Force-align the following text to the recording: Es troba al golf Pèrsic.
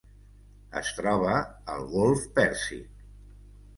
Es 0.79 0.89
troba 1.01 1.35
al 1.75 1.85
golf 1.93 2.25
Pèrsic. 2.39 3.05